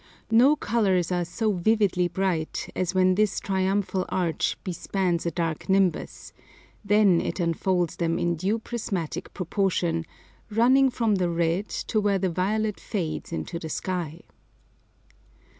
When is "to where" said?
11.69-12.17